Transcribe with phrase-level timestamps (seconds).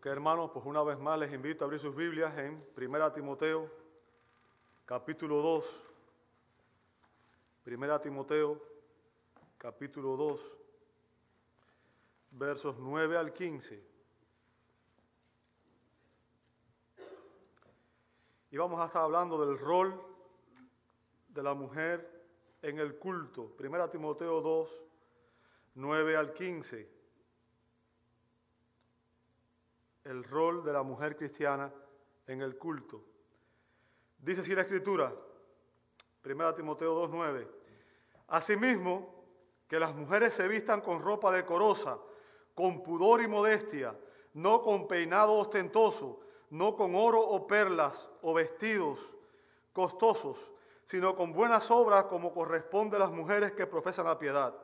[0.00, 3.70] Ok, hermanos, pues una vez más les invito a abrir sus Biblias en 1 Timoteo,
[4.86, 5.64] capítulo 2.
[7.66, 8.58] 1 Timoteo,
[9.58, 10.40] capítulo 2,
[12.30, 13.84] versos 9 al 15.
[18.52, 20.00] Y vamos a estar hablando del rol
[21.28, 22.24] de la mujer
[22.62, 23.54] en el culto.
[23.58, 24.70] 1 Timoteo 2,
[25.74, 26.99] 9 al 15
[30.10, 31.72] el rol de la mujer cristiana
[32.26, 33.00] en el culto.
[34.18, 35.12] Dice así la escritura,
[36.24, 37.46] 1 Timoteo 2.9,
[38.26, 39.24] Asimismo,
[39.68, 41.96] que las mujeres se vistan con ropa decorosa,
[42.54, 43.96] con pudor y modestia,
[44.34, 48.98] no con peinado ostentoso, no con oro o perlas o vestidos
[49.72, 50.50] costosos,
[50.86, 54.54] sino con buenas obras como corresponde a las mujeres que profesan la piedad.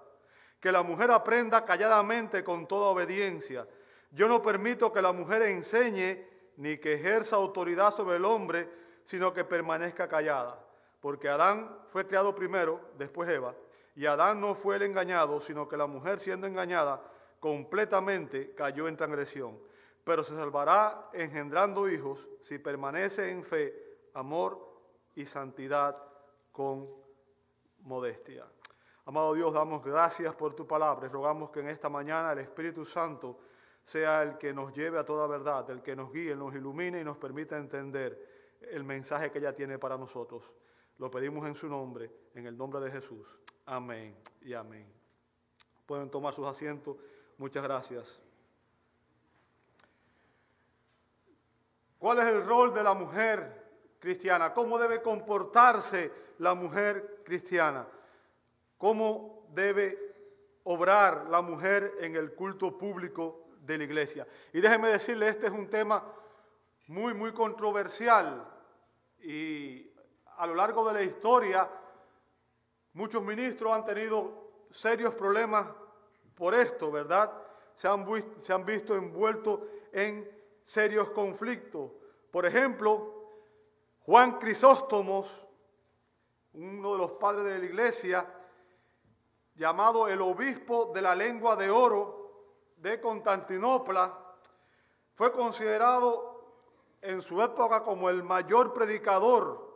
[0.58, 3.66] Que la mujer aprenda calladamente con toda obediencia
[4.10, 6.26] yo no permito que la mujer enseñe
[6.56, 8.68] ni que ejerza autoridad sobre el hombre,
[9.04, 10.62] sino que permanezca callada.
[11.00, 13.54] Porque Adán fue creado primero, después Eva,
[13.94, 17.02] y Adán no fue el engañado, sino que la mujer siendo engañada
[17.40, 19.58] completamente cayó en transgresión.
[20.04, 23.74] Pero se salvará engendrando hijos si permanece en fe,
[24.14, 24.58] amor
[25.14, 25.96] y santidad
[26.52, 26.88] con
[27.80, 28.46] modestia.
[29.04, 33.38] Amado Dios, damos gracias por tu palabra rogamos que en esta mañana el Espíritu Santo
[33.86, 37.04] sea el que nos lleve a toda verdad, el que nos guíe, nos ilumine y
[37.04, 40.42] nos permita entender el mensaje que ella tiene para nosotros.
[40.98, 43.28] Lo pedimos en su nombre, en el nombre de Jesús.
[43.64, 44.92] Amén y amén.
[45.86, 46.96] Pueden tomar sus asientos.
[47.38, 48.20] Muchas gracias.
[51.98, 53.66] ¿Cuál es el rol de la mujer
[54.00, 54.52] cristiana?
[54.52, 57.86] ¿Cómo debe comportarse la mujer cristiana?
[58.78, 59.96] ¿Cómo debe
[60.64, 64.26] obrar la mujer en el culto público de la iglesia.
[64.52, 66.04] Y déjeme decirle, este es un tema
[66.86, 68.46] muy, muy controversial
[69.20, 69.90] y
[70.36, 71.68] a lo largo de la historia
[72.92, 75.66] muchos ministros han tenido serios problemas
[76.34, 77.32] por esto, ¿verdad?
[77.74, 78.06] Se han,
[78.38, 79.60] se han visto envueltos
[79.92, 80.30] en
[80.64, 81.90] serios conflictos.
[82.30, 83.30] Por ejemplo,
[84.00, 85.28] Juan Crisóstomos,
[86.52, 88.26] uno de los padres de la iglesia,
[89.54, 92.25] llamado el obispo de la lengua de oro,
[92.76, 94.12] de Constantinopla,
[95.14, 96.36] fue considerado
[97.00, 99.66] en su época como el mayor predicador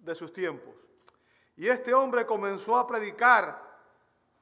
[0.00, 0.74] de sus tiempos.
[1.56, 3.60] Y este hombre comenzó a predicar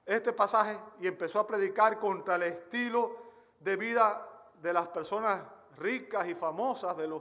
[0.06, 3.16] este pasaje y empezó a predicar contra el estilo
[3.60, 4.26] de vida
[4.60, 5.42] de las personas
[5.76, 7.20] ricas y famosas, de las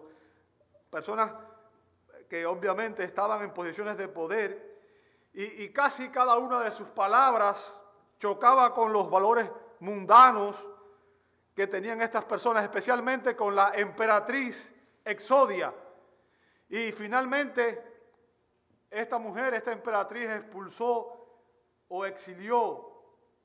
[0.89, 1.31] personas
[2.29, 4.69] que obviamente estaban en posiciones de poder.
[5.33, 7.79] Y, casi cada una de sus palabras
[8.17, 9.49] chocaba con los valores
[9.79, 10.67] mundanos
[11.55, 14.73] que tenían estas personas, especialmente con la emperatriz
[15.03, 15.73] Exodia.
[16.69, 17.83] Y finalmente,
[18.89, 21.19] esta mujer, esta emperatriz, expulsó
[21.87, 22.89] o exilió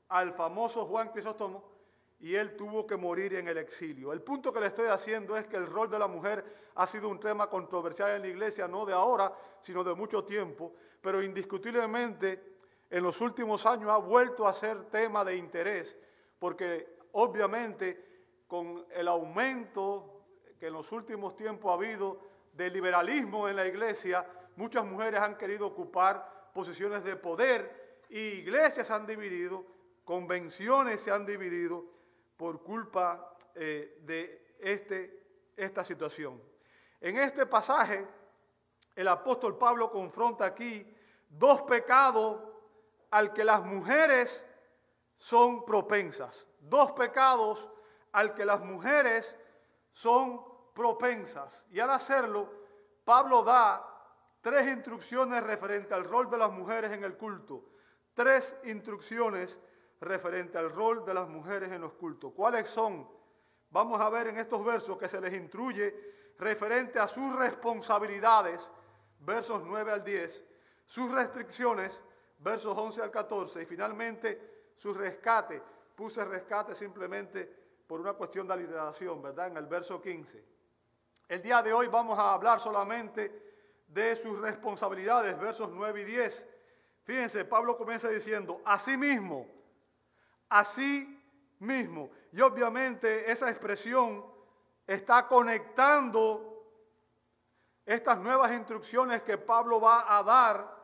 [0.09, 1.75] al famoso Juan Crisóstomo
[2.19, 4.13] y él tuvo que morir en el exilio.
[4.13, 7.09] El punto que le estoy haciendo es que el rol de la mujer ha sido
[7.09, 12.55] un tema controversial en la iglesia, no de ahora, sino de mucho tiempo, pero indiscutiblemente
[12.89, 15.97] en los últimos años ha vuelto a ser tema de interés
[16.39, 20.23] porque obviamente con el aumento
[20.59, 22.19] que en los últimos tiempos ha habido
[22.53, 24.25] del liberalismo en la iglesia,
[24.55, 29.65] muchas mujeres han querido ocupar posiciones de poder y iglesias se han dividido,
[30.03, 31.83] convenciones se han dividido
[32.37, 35.23] por culpa eh, de este,
[35.57, 36.41] esta situación.
[37.01, 38.05] En este pasaje,
[38.95, 40.85] el apóstol Pablo confronta aquí
[41.29, 42.41] dos pecados
[43.11, 44.45] al que las mujeres
[45.17, 46.47] son propensas.
[46.59, 47.69] Dos pecados
[48.11, 49.35] al que las mujeres
[49.91, 50.41] son
[50.73, 51.65] propensas.
[51.71, 52.49] Y al hacerlo,
[53.03, 53.85] Pablo da
[54.41, 57.63] tres instrucciones referente al rol de las mujeres en el culto.
[58.13, 59.57] Tres instrucciones
[60.01, 62.33] referente al rol de las mujeres en los cultos.
[62.33, 63.09] ¿Cuáles son?
[63.69, 65.93] Vamos a ver en estos versos que se les instruye
[66.37, 68.69] referente a sus responsabilidades,
[69.19, 70.43] versos 9 al 10,
[70.85, 72.03] sus restricciones,
[72.39, 75.61] versos 11 al 14, y finalmente su rescate.
[75.95, 79.47] Puse rescate simplemente por una cuestión de aliteración, ¿verdad?
[79.47, 80.43] En el verso 15.
[81.27, 83.45] El día de hoy vamos a hablar solamente
[83.87, 86.45] de sus responsabilidades, versos 9 y 10.
[87.03, 89.47] Fíjense, Pablo comienza diciendo, así mismo,
[90.49, 91.21] así
[91.59, 92.09] mismo.
[92.31, 94.25] Y obviamente esa expresión
[94.85, 96.51] está conectando
[97.85, 100.75] estas nuevas instrucciones que Pablo va a dar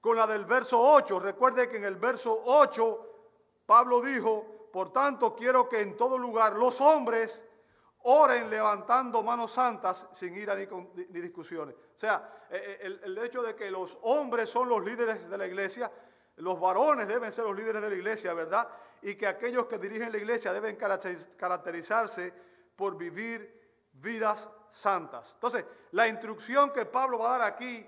[0.00, 1.18] con la del verso 8.
[1.20, 3.07] Recuerde que en el verso 8
[3.68, 7.44] Pablo dijo, por tanto quiero que en todo lugar los hombres
[8.04, 10.66] oren levantando manos santas sin ira ni,
[11.10, 11.74] ni discusiones.
[11.74, 15.46] O sea, eh, eh, el, hecho de que los hombres son los líderes de la
[15.46, 15.92] iglesia,
[16.36, 18.70] los varones deben ser los líderes de la iglesia, ¿verdad?
[19.02, 22.32] Y que aquellos que dirigen la iglesia deben caracterizarse
[22.74, 25.32] por vivir vidas santas.
[25.34, 27.86] Entonces, la instrucción que Pablo va a dar aquí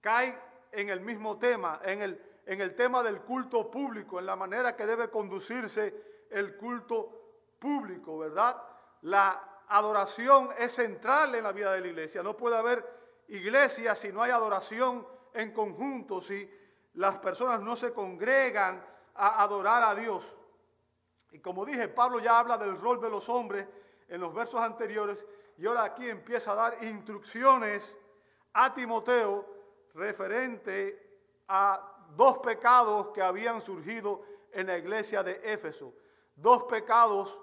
[0.00, 0.38] cae
[0.70, 4.76] en el mismo tema, en el, en el tema del culto público, en la manera
[4.76, 7.24] que debe conducirse el culto
[7.58, 8.62] público, ¿verdad?
[9.02, 12.22] La adoración es central en la vida de la iglesia.
[12.22, 12.84] No puede haber
[13.28, 16.50] iglesia si no hay adoración en conjunto, si
[16.94, 20.36] las personas no se congregan a adorar a Dios.
[21.32, 23.66] Y como dije, Pablo ya habla del rol de los hombres
[24.08, 25.26] en los versos anteriores
[25.56, 27.96] y ahora aquí empieza a dar instrucciones
[28.52, 29.44] a Timoteo
[29.94, 31.04] referente
[31.48, 35.94] a dos pecados que habían surgido en la iglesia de Éfeso.
[36.36, 37.38] Dos pecados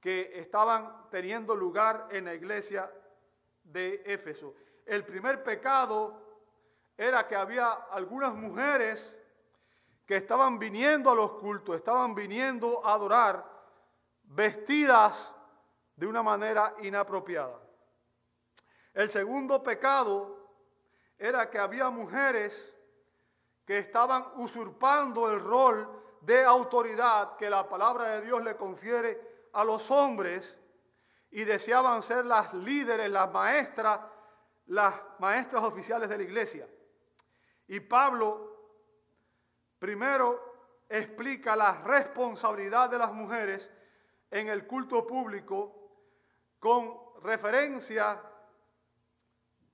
[0.00, 2.90] que estaban teniendo lugar en la iglesia
[3.62, 4.54] de Éfeso.
[4.84, 6.20] El primer pecado
[6.96, 9.16] era que había algunas mujeres
[10.06, 13.44] que estaban viniendo a los cultos, estaban viniendo a adorar
[14.24, 15.32] vestidas
[15.96, 17.60] de una manera inapropiada.
[18.92, 20.36] El segundo pecado
[21.18, 22.71] era que había mujeres
[23.64, 25.88] que estaban usurpando el rol
[26.20, 30.56] de autoridad que la palabra de Dios le confiere a los hombres
[31.30, 34.00] y deseaban ser las líderes, las maestras,
[34.66, 36.68] las maestras oficiales de la iglesia.
[37.68, 38.52] Y Pablo
[39.78, 43.70] primero explica la responsabilidad de las mujeres
[44.30, 45.90] en el culto público
[46.58, 48.22] con referencia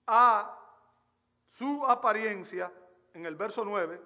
[0.07, 0.59] a
[1.51, 2.73] su apariencia
[3.15, 4.01] en el verso 9,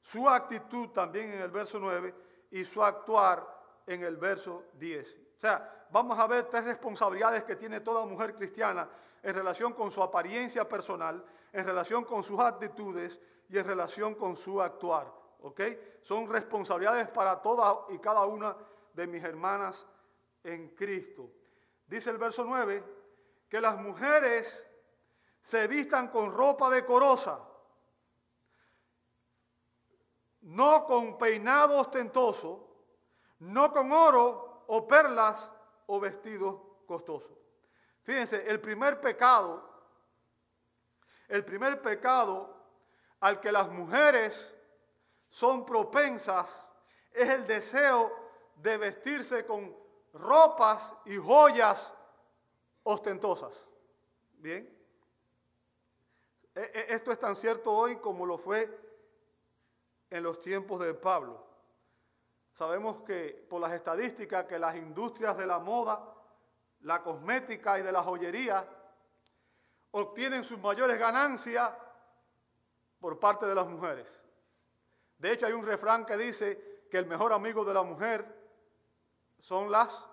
[0.00, 2.14] su actitud también en el verso 9
[2.50, 3.46] y su actuar
[3.86, 5.18] en el verso 10.
[5.36, 8.88] O sea, vamos a ver tres responsabilidades que tiene toda mujer cristiana
[9.22, 13.18] en relación con su apariencia personal, en relación con sus actitudes
[13.48, 15.12] y en relación con su actuar.
[16.02, 18.56] Son responsabilidades para toda y cada una
[18.92, 19.86] de mis hermanas
[20.42, 21.30] en Cristo.
[21.86, 22.82] Dice el verso 9
[23.48, 24.66] que las mujeres
[25.40, 27.40] se vistan con ropa decorosa,
[30.42, 32.68] no con peinado ostentoso,
[33.40, 35.50] no con oro o perlas
[35.86, 37.36] o vestidos costosos.
[38.02, 39.62] Fíjense, el primer pecado,
[41.28, 42.56] el primer pecado
[43.20, 44.54] al que las mujeres
[45.28, 46.48] son propensas
[47.12, 48.12] es el deseo
[48.56, 49.76] de vestirse con
[50.12, 51.92] ropas y joyas
[52.82, 53.66] ostentosas.
[54.38, 54.74] Bien.
[56.54, 58.87] E, e, esto es tan cierto hoy como lo fue
[60.10, 61.46] en los tiempos de Pablo.
[62.52, 66.14] Sabemos que por las estadísticas que las industrias de la moda,
[66.80, 68.66] la cosmética y de la joyería
[69.92, 71.72] obtienen sus mayores ganancias
[72.98, 74.08] por parte de las mujeres.
[75.18, 78.26] De hecho, hay un refrán que dice que el mejor amigo de la mujer
[79.40, 80.06] son las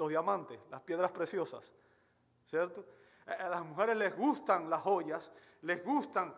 [0.00, 1.70] los diamantes, las piedras preciosas,
[2.46, 2.86] ¿cierto?
[3.26, 5.30] A las mujeres les gustan las joyas,
[5.62, 6.34] les gustan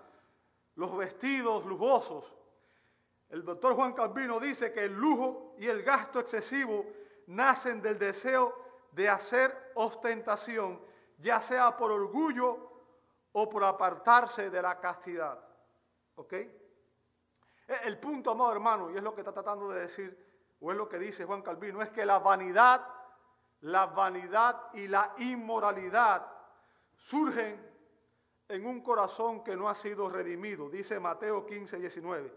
[0.77, 2.25] los vestidos lujosos,
[3.33, 6.85] el doctor Juan Calvino dice que el lujo y el gasto excesivo
[7.29, 8.55] nacen del deseo
[8.93, 10.79] de hacer ostentación,
[11.19, 12.71] ya sea por orgullo
[13.33, 15.43] o por apartarse de la castidad.
[16.17, 16.33] ¿Ok?
[16.35, 16.51] E,
[17.85, 20.87] el punto, amado hermano, y es lo que está tratando de decir, o es lo
[20.87, 22.87] que dice Juan Calvino, es que la vanidad,
[23.63, 26.31] la vanidad y la inmoralidad
[26.97, 27.72] surgen
[28.49, 32.33] en un corazón que no ha sido redimido, dice Mateo 15, 19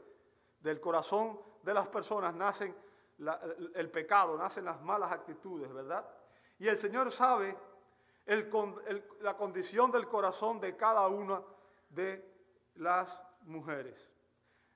[0.60, 2.76] del corazón de las personas nacen
[3.76, 6.06] el pecado, nacen las malas actitudes, ¿verdad?
[6.58, 7.56] Y el Señor sabe
[9.22, 11.42] la condición del corazón de cada una
[11.90, 12.34] de
[12.76, 14.12] las mujeres.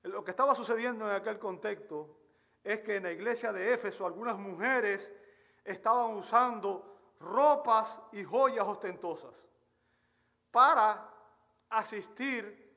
[0.02, 2.16] Lo que estaba sucediendo en aquel contexto
[2.62, 5.12] es que en la iglesia de Éfeso algunas mujeres
[5.64, 9.44] estaban usando ropas y joyas ostentosas
[10.50, 11.06] para
[11.70, 12.68] asistir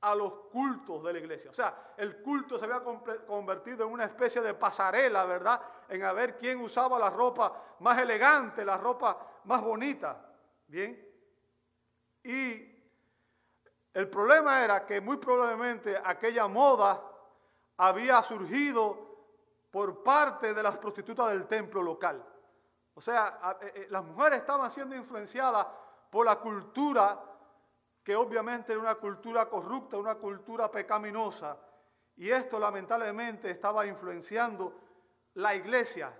[0.00, 1.50] a los cultos de la iglesia.
[1.50, 2.82] O sea, el culto se había
[3.26, 5.60] convertido en una especie de pasarela, ¿verdad?
[5.88, 10.22] En a ver quién usaba la ropa más elegante, la ropa más bonita.
[10.66, 11.10] Bien.
[12.22, 12.74] Y
[13.94, 17.02] el problema era que muy probablemente aquella moda
[17.78, 19.04] había surgido
[19.70, 22.24] por parte de las prostitutas del templo local.
[22.94, 25.66] O sea, eh, eh, las mujeres estaban siendo influenciadas
[26.10, 27.20] por la cultura
[28.04, 31.56] que obviamente era una cultura corrupta, una cultura pecaminosa,
[32.16, 34.80] y esto lamentablemente estaba influenciando
[35.34, 36.12] la iglesia,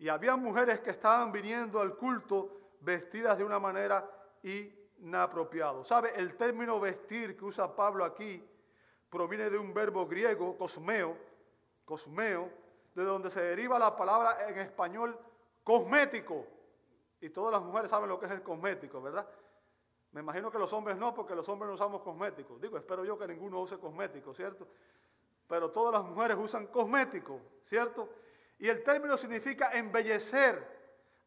[0.00, 4.08] Y había mujeres que estaban viniendo al culto vestidas de una manera
[4.44, 5.84] inapropiada.
[5.84, 6.12] ¿Sabe?
[6.14, 8.48] El término vestir que usa Pablo aquí
[9.10, 11.16] proviene de un verbo griego, cosmeo,
[11.84, 12.48] cosmeo,
[12.94, 15.18] de donde se deriva la palabra en español
[15.64, 16.46] cosmético.
[17.20, 19.28] Y todas las mujeres saben lo que es el cosmético, ¿verdad?
[20.12, 22.60] Me imagino que los hombres no, porque los hombres no usamos cosméticos.
[22.60, 24.66] Digo, espero yo que ninguno use cosméticos, ¿cierto?
[25.46, 28.08] Pero todas las mujeres usan cosméticos, ¿cierto?
[28.58, 30.78] Y el término significa embellecer,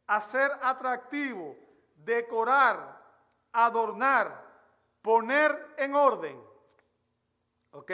[0.07, 1.55] hacer atractivo,
[1.95, 3.01] decorar,
[3.51, 4.43] adornar,
[5.01, 6.41] poner en orden.
[7.71, 7.91] ¿Ok?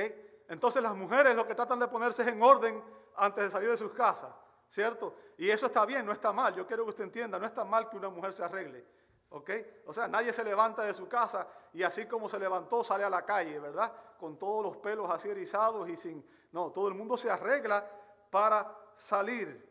[0.49, 2.83] Entonces las mujeres lo que tratan de ponerse es en orden
[3.15, 4.33] antes de salir de sus casas,
[4.69, 5.15] ¿cierto?
[5.37, 6.55] Y eso está bien, no está mal.
[6.55, 8.85] Yo quiero que usted entienda, no está mal que una mujer se arregle.
[9.29, 9.51] ¿Ok?
[9.85, 13.09] O sea, nadie se levanta de su casa y así como se levantó sale a
[13.09, 13.91] la calle, ¿verdad?
[14.19, 16.25] Con todos los pelos así erizados y sin...
[16.51, 17.85] No, todo el mundo se arregla
[18.29, 19.67] para salir.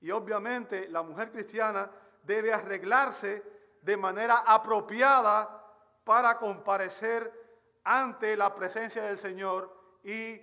[0.00, 1.90] Y obviamente la mujer cristiana
[2.22, 3.42] debe arreglarse
[3.80, 5.64] de manera apropiada
[6.04, 7.32] para comparecer
[7.84, 9.72] ante la presencia del Señor
[10.02, 10.40] y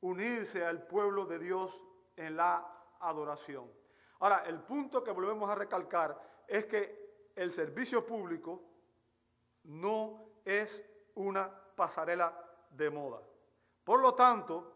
[0.00, 1.78] unirse al pueblo de Dios
[2.16, 2.66] en la
[3.00, 3.70] adoración.
[4.20, 7.07] Ahora, el punto que volvemos a recalcar es que
[7.38, 8.60] el servicio público
[9.62, 10.82] no es
[11.14, 12.34] una pasarela
[12.70, 13.20] de moda.
[13.84, 14.74] Por lo tanto,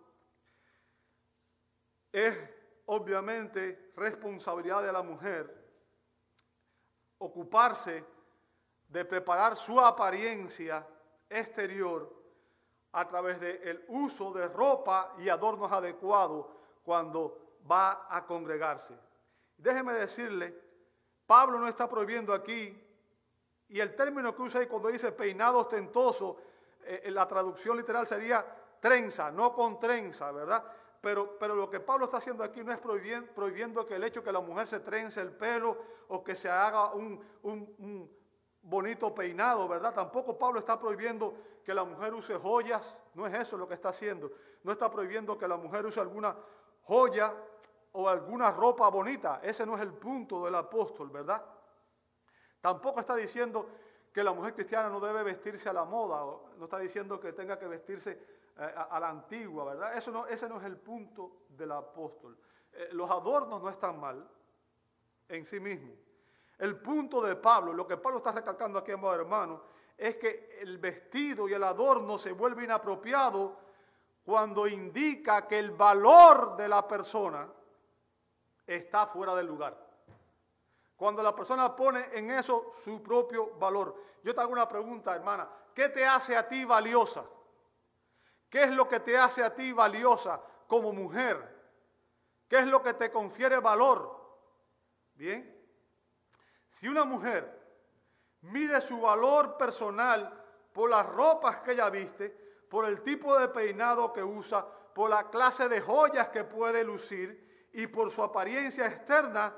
[2.12, 2.38] es
[2.86, 5.62] obviamente responsabilidad de la mujer
[7.18, 8.04] ocuparse
[8.88, 10.86] de preparar su apariencia
[11.28, 12.14] exterior
[12.92, 16.46] a través del uso de ropa y adornos adecuados
[16.84, 18.96] cuando va a congregarse.
[19.56, 20.71] Déjeme decirle,
[21.26, 22.78] Pablo no está prohibiendo aquí,
[23.68, 26.36] y el término que usa ahí cuando dice peinado ostentoso,
[26.84, 28.44] eh, en la traducción literal sería
[28.80, 30.64] trenza, no con trenza, ¿verdad?
[31.00, 34.22] Pero, pero lo que Pablo está haciendo aquí no es prohibiendo, prohibiendo que el hecho
[34.22, 35.76] que la mujer se trence el pelo
[36.08, 38.10] o que se haga un, un
[38.62, 39.94] bonito peinado, ¿verdad?
[39.94, 43.90] Tampoco Pablo está prohibiendo que la mujer use joyas, no es eso lo que está
[43.90, 44.30] haciendo.
[44.62, 46.36] No está prohibiendo que la mujer use alguna
[46.82, 47.34] joya
[47.92, 49.40] o alguna ropa bonita.
[49.42, 51.42] Ese no es el punto del apóstol, ¿verdad?
[52.60, 53.68] Tampoco está diciendo
[54.12, 56.24] que la mujer cristiana no debe vestirse a la moda,
[56.56, 58.10] no está diciendo que tenga que vestirse
[58.58, 59.96] eh, a, la antigua, ¿verdad?
[59.96, 62.38] Eso no, ese no es el punto del apóstol.
[62.72, 64.28] Eh, los adornos no están mal
[65.28, 65.96] en sí mismos.
[66.58, 69.60] El punto de Pablo, lo que Pablo está recalcando aquí, hermanos,
[69.96, 73.58] es que el vestido y el adorno se vuelve inapropiado
[74.24, 77.48] cuando indica que el valor de la persona
[78.76, 79.76] está fuera del lugar.
[80.96, 83.96] Cuando la persona pone en eso su propio valor.
[84.22, 85.48] Yo te hago una pregunta, hermana.
[85.74, 87.24] ¿Qué te hace a ti valiosa?
[88.48, 91.60] ¿Qué es lo que te hace a ti valiosa como mujer?
[92.48, 94.14] ¿Qué es lo que te confiere valor?
[95.14, 95.58] Bien.
[96.68, 97.60] Si una mujer
[98.42, 100.40] mide su valor personal
[100.72, 102.30] por las ropas que ella viste,
[102.68, 107.51] por el tipo de peinado que usa, por la clase de joyas que puede lucir
[107.72, 109.54] y por su apariencia externa,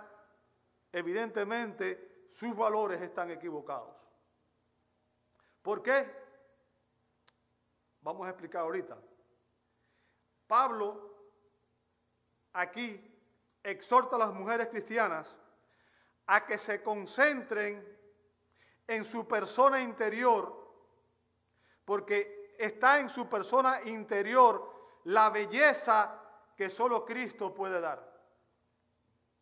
[0.92, 3.96] evidentemente sus valores están equivocados.
[5.62, 6.24] ¿Por qué?
[8.02, 8.96] Vamos a explicar ahorita.
[10.46, 11.14] Pablo
[12.52, 13.00] aquí
[13.62, 15.36] exhorta a las mujeres cristianas
[16.26, 17.82] a que se concentren
[18.86, 20.54] en su persona interior,
[21.84, 26.23] porque está en su persona interior la belleza
[26.56, 28.12] que solo Cristo puede dar.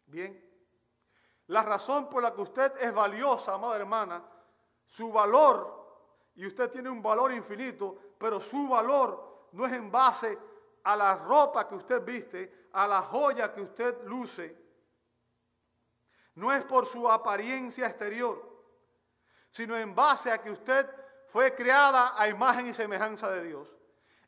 [0.06, 0.52] Bien,
[1.48, 4.22] la razón por la que usted es valiosa, amada hermana,
[4.86, 5.82] su valor,
[6.34, 10.38] y usted tiene un valor infinito, pero su valor no es en base
[10.84, 14.56] a la ropa que usted viste, a la joya que usted luce,
[16.34, 18.50] no es por su apariencia exterior,
[19.50, 20.88] sino en base a que usted
[21.28, 23.68] fue creada a imagen y semejanza de Dios,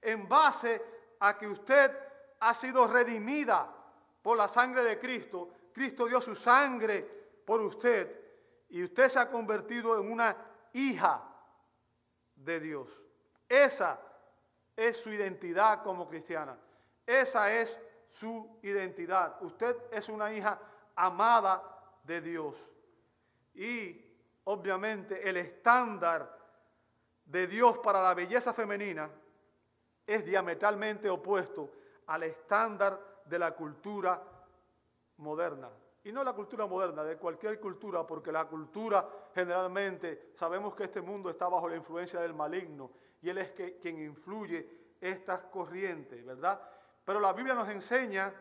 [0.02, 0.82] en base
[1.20, 2.03] a que usted
[2.44, 3.66] ha sido redimida
[4.20, 7.00] por la sangre de Cristo, Cristo dio su sangre
[7.46, 8.20] por usted
[8.68, 10.36] y usted se ha convertido en una
[10.74, 11.22] hija
[12.36, 12.88] de Dios.
[13.48, 13.98] Esa
[14.76, 16.58] es su identidad como cristiana.
[17.06, 19.42] Esa es su identidad.
[19.42, 20.60] Usted es una hija
[20.96, 21.62] amada
[22.02, 22.56] de Dios.
[23.54, 24.04] Y
[24.44, 26.38] obviamente el estándar
[27.24, 29.08] de Dios para la belleza femenina
[30.06, 31.70] es diametralmente opuesto
[32.06, 34.22] al estándar de la cultura
[35.18, 35.70] moderna.
[36.04, 41.00] Y no la cultura moderna, de cualquier cultura, porque la cultura generalmente sabemos que este
[41.00, 42.90] mundo está bajo la influencia del maligno
[43.22, 44.68] y él es que, quien influye
[45.00, 46.60] estas corrientes, ¿verdad?
[47.04, 48.32] Pero la Biblia nos enseña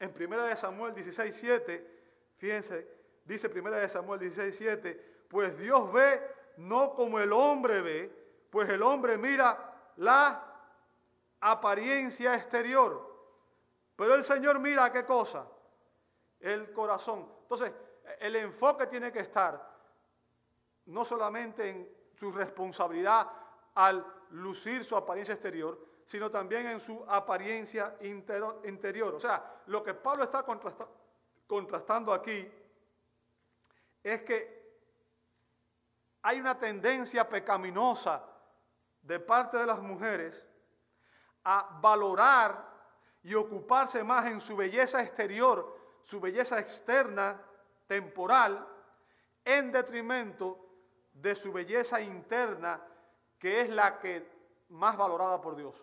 [0.00, 1.94] en 1 Samuel 16, 7,
[2.36, 2.86] Fíjense,
[3.24, 6.20] dice 1 Samuel 16, 7, pues Dios ve
[6.56, 10.53] no como el hombre ve, pues el hombre mira la
[11.46, 13.12] apariencia exterior,
[13.96, 15.46] pero el Señor mira qué cosa,
[16.40, 17.28] el corazón.
[17.42, 17.70] Entonces,
[18.18, 19.74] el enfoque tiene que estar
[20.86, 23.30] no solamente en su responsabilidad
[23.74, 29.14] al lucir su apariencia exterior, sino también en su apariencia interior.
[29.14, 30.46] O sea, lo que Pablo está
[31.46, 32.50] contrastando aquí
[34.02, 34.64] es que
[36.22, 38.24] hay una tendencia pecaminosa
[39.02, 40.42] de parte de las mujeres
[41.44, 42.72] a valorar
[43.22, 47.40] y ocuparse más en su belleza exterior, su belleza externa,
[47.86, 48.66] temporal,
[49.44, 50.58] en detrimento
[51.12, 52.80] de su belleza interna,
[53.38, 54.26] que es la que
[54.70, 55.82] más valorada por Dios.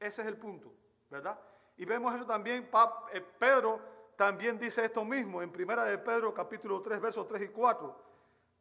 [0.00, 0.72] Ese es el punto,
[1.10, 1.38] ¿verdad?
[1.76, 2.68] Y vemos eso también,
[3.12, 3.80] eh, Pedro
[4.16, 8.06] también dice esto mismo en Primera de Pedro capítulo 3, versos 3 y 4.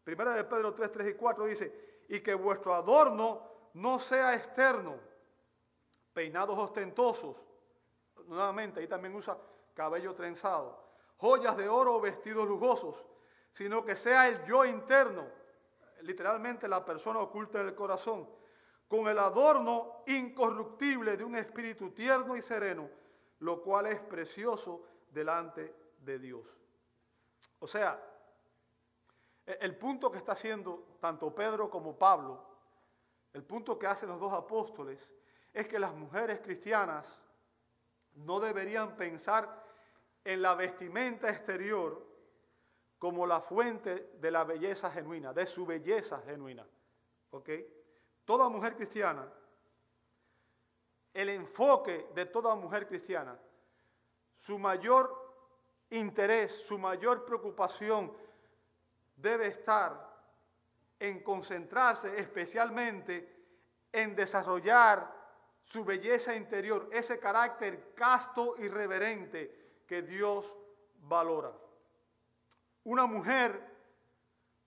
[0.04, 3.42] Primera de Pedro 3, 3 y 4 dice, y que vuestro adorno
[3.74, 4.96] no sea externo,
[6.16, 7.36] peinados ostentosos,
[8.28, 9.38] nuevamente ahí también usa
[9.74, 10.82] cabello trenzado,
[11.18, 13.06] joyas de oro o vestidos lujosos,
[13.52, 15.28] sino que sea el yo interno,
[16.04, 18.30] literalmente la persona oculta del corazón,
[18.88, 22.90] con el adorno incorruptible de un espíritu tierno y sereno,
[23.40, 26.48] lo cual es precioso delante de Dios.
[27.60, 28.02] O sea,
[29.46, 32.42] e, el punto que está haciendo tanto Pedro como Pablo,
[33.34, 35.10] el punto que hacen los dos apóstoles,
[35.56, 37.08] es que las mujeres cristianas
[38.16, 39.64] no deberían pensar
[40.26, 42.06] en la vestimenta exterior
[43.00, 46.68] como la fuente de la belleza genuina, de su belleza genuina.
[47.32, 47.50] ¿Ok?
[48.26, 49.32] Toda mujer cristiana,
[51.14, 53.40] el enfoque de toda mujer cristiana,
[54.36, 55.24] su mayor
[55.90, 58.12] interés, su mayor preocupación,
[59.16, 60.14] debe estar
[61.00, 63.34] en concentrarse especialmente
[63.94, 65.15] en desarrollar
[65.66, 70.56] su belleza interior, ese carácter casto y reverente que Dios
[71.02, 71.52] valora.
[72.84, 73.76] Una mujer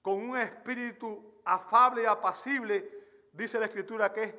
[0.02, 4.34] con un espíritu afable y apacible, dice la Escritura, que es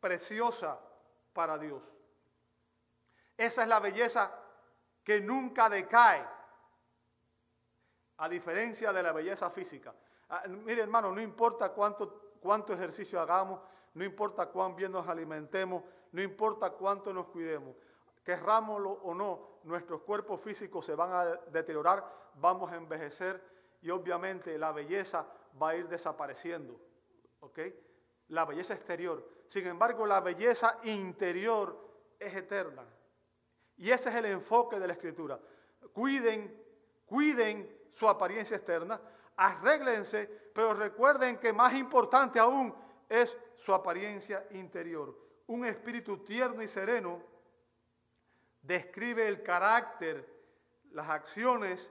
[0.00, 0.78] preciosa
[1.32, 1.82] para Dios.
[3.36, 4.36] Esa es la belleza
[5.04, 6.26] que nunca decae
[8.16, 9.94] a diferencia de la belleza física.
[10.28, 13.60] Ah, mire, hermano, no importa cuánto, cuánto ejercicio hagamos,
[13.94, 17.74] no importa cuán bien nos alimentemos, no importa cuánto nos cuidemos,
[18.24, 23.42] querrámoslo o no, nuestros cuerpos físicos se van a deteriorar, vamos a envejecer
[23.82, 25.26] y obviamente la belleza
[25.60, 26.78] va a ir desapareciendo.
[27.40, 27.58] ¿Ok?
[28.28, 29.26] La belleza exterior.
[29.46, 31.76] Sin embargo, la belleza interior
[32.18, 32.84] es eterna.
[33.76, 35.40] Y ese es el enfoque de la escritura.
[35.92, 36.62] Cuiden,
[37.06, 39.00] cuiden su apariencia externa,
[39.36, 42.74] arréglense, pero recuerden que más importante aún
[43.08, 45.14] es su apariencia interior.
[45.46, 47.22] Un espíritu tierno y sereno
[48.62, 50.26] describe el carácter,
[50.92, 51.90] las acciones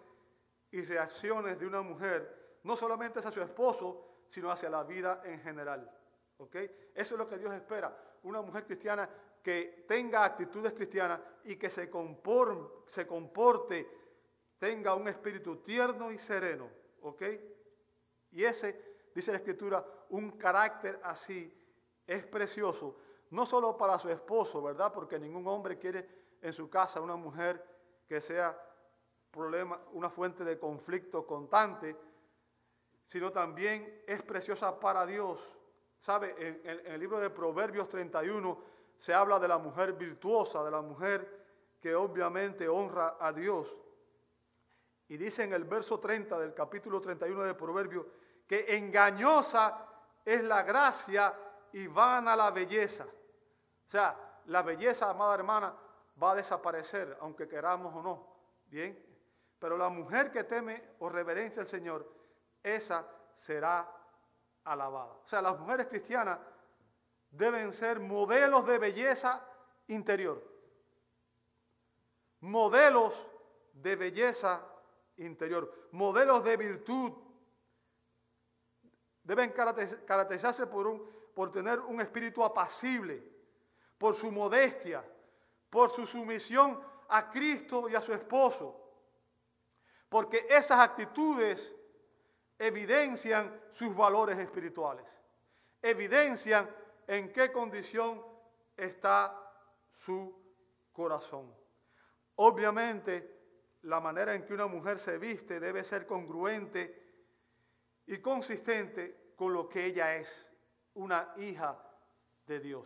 [0.71, 5.39] y reacciones de una mujer, no solamente hacia su esposo, sino hacia la vida en
[5.41, 5.89] general.
[6.37, 6.55] ¿Ok?
[6.95, 7.95] Eso es lo que Dios espera.
[8.23, 9.07] Una mujer cristiana
[9.43, 11.91] que tenga actitudes cristianas y que se,
[12.87, 13.87] se comporte
[14.57, 16.67] tenga un espíritu tierno y sereno,
[17.01, 17.23] ¿ok?
[18.31, 21.58] Y ese, dice la Escritura, un carácter así
[22.09, 22.97] es precioso,
[23.29, 24.91] no solo para su esposo, ¿verdad?
[24.91, 26.09] Porque ningún hombre quiere
[26.41, 27.63] en su casa una mujer
[28.07, 28.59] que sea
[29.29, 31.95] problema, una fuente de conflicto constante,
[33.05, 35.39] sino también es preciosa para Dios.
[35.99, 36.35] ¿Sabe?
[36.39, 38.57] En, en el libro de Proverbios 31
[38.97, 41.45] se habla de la mujer virtuosa, de la mujer
[41.79, 43.77] que obviamente honra a Dios.
[45.09, 48.07] Y dice en el verso 30 del capítulo 31 de Proverbio
[48.47, 49.85] que engañosa
[50.25, 51.35] es la gracia
[51.73, 53.05] y vana la belleza.
[53.05, 55.75] O sea, la belleza, amada hermana,
[56.21, 58.27] va a desaparecer, aunque queramos o no.
[58.67, 59.05] Bien.
[59.59, 62.09] Pero la mujer que teme o reverencia al Señor,
[62.63, 63.05] esa
[63.35, 63.89] será
[64.63, 65.13] alabada.
[65.23, 66.39] O sea, las mujeres cristianas
[67.31, 69.45] deben ser modelos de belleza
[69.87, 70.43] interior.
[72.41, 73.27] Modelos
[73.73, 74.61] de belleza
[75.17, 77.11] interior, modelos de virtud.
[79.23, 83.23] Deben caracterizarse por, un, por tener un espíritu apacible,
[83.97, 85.01] por su modestia,
[85.69, 88.75] por su sumisión a Cristo y a su esposo.
[90.09, 91.73] Porque esas actitudes
[92.57, 95.05] evidencian sus valores espirituales,
[95.81, 96.69] evidencian
[97.07, 98.21] en qué condición
[98.75, 99.33] está
[99.93, 100.37] su
[100.91, 101.55] corazón.
[102.35, 107.01] Obviamente, la manera en que una mujer se viste debe ser congruente
[108.07, 110.48] y consistente con lo que ella es,
[110.99, 111.77] una hija
[112.45, 112.85] de Dios,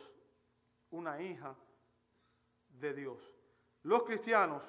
[0.92, 1.56] una hija
[2.70, 3.18] de Dios.
[3.82, 4.64] Los cristianos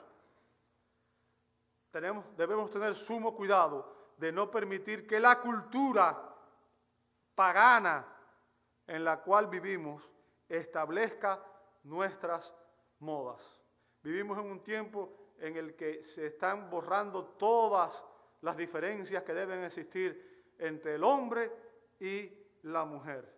[1.90, 6.34] tenemos, debemos tener sumo cuidado de no permitir que la cultura
[7.34, 8.06] pagana
[8.86, 10.08] en la cual vivimos
[10.48, 11.44] establezca
[11.82, 12.52] nuestras
[13.00, 13.42] modas.
[14.02, 18.02] Vivimos en un tiempo en el que se están borrando todas
[18.40, 21.52] las diferencias que deben existir entre el hombre
[22.00, 22.30] y
[22.62, 23.33] la mujer.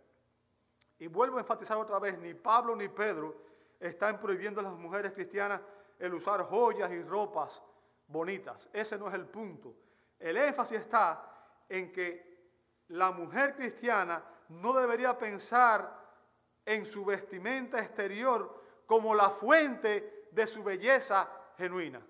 [0.98, 3.37] Y vuelvo a enfatizar otra vez, ni Pablo ni Pedro
[3.78, 5.61] están prohibiendo a las mujeres cristianas
[5.98, 7.62] el usar joyas y ropas
[8.06, 8.68] bonitas.
[8.72, 9.74] Ese no es el punto.
[10.18, 11.22] El énfasis está
[11.68, 12.37] en que
[12.88, 16.04] la mujer cristiana no debería pensar
[16.64, 22.00] en su vestimenta exterior como la fuente de su belleza genuina.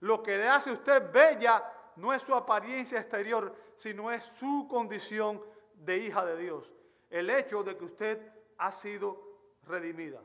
[0.00, 1.62] Lo que le hace a usted bella
[1.96, 5.42] no es su apariencia exterior, sino es su condición
[5.74, 6.70] de hija de Dios.
[7.12, 9.22] El hecho de que usted ha sido
[9.64, 10.18] redimida.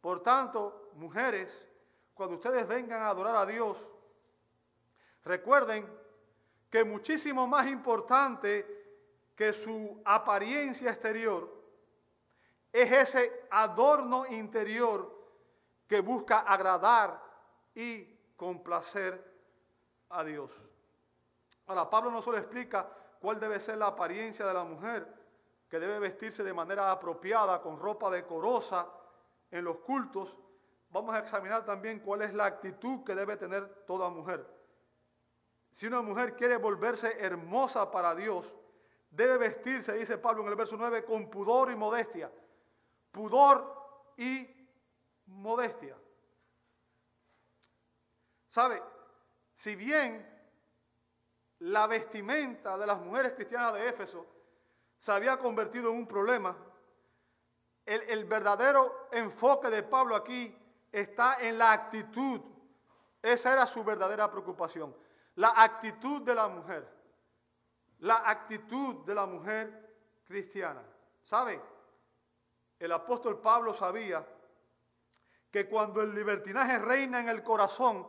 [0.00, 1.48] Por tanto, mujeres,
[2.12, 3.88] cuando ustedes vengan a adorar a Dios,
[5.22, 5.88] recuerden
[6.68, 8.66] que muchísimo más importante
[9.36, 11.48] que su apariencia exterior
[12.72, 15.08] es ese adorno interior
[15.86, 17.22] que busca agradar
[17.76, 18.04] y
[18.36, 19.24] complacer
[20.08, 20.50] a Dios.
[21.68, 22.88] Ahora, Pablo no solo explica
[23.20, 25.23] cuál debe ser la apariencia de la mujer,
[25.74, 28.86] que debe vestirse de manera apropiada, con ropa decorosa
[29.50, 30.38] en los cultos,
[30.90, 34.46] vamos a examinar también cuál es la actitud que debe tener toda mujer.
[35.72, 38.54] Si una mujer quiere volverse hermosa para Dios,
[39.10, 42.30] debe vestirse, dice Pablo en el verso 9, con pudor y modestia.
[43.10, 44.48] Pudor y
[45.26, 45.96] modestia.
[48.50, 48.80] ¿Sabe?
[49.54, 50.24] Si bien
[51.58, 54.33] la vestimenta de las mujeres cristianas de Éfeso
[55.04, 56.56] se había convertido en un problema,
[57.84, 60.56] el, verdadero enfoque de Pablo aquí
[60.90, 62.40] está en la actitud.
[63.20, 64.96] Esa era su verdadera preocupación.
[65.34, 66.90] La actitud de la mujer
[67.98, 70.82] la actitud de la mujer cristiana.
[71.22, 71.60] ¿Sabe?
[72.78, 74.26] El apóstol Pablo sabía
[75.50, 78.08] que cuando el libertinaje reina en el corazón,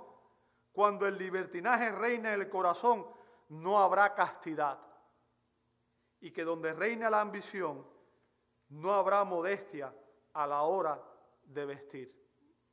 [0.71, 3.05] cuando el libertinaje reina en el corazón,
[3.49, 4.79] no habrá castidad.
[6.21, 7.85] Y que donde reina la ambición,
[8.69, 9.93] no habrá modestia
[10.33, 11.01] a la hora
[11.43, 12.15] de vestir.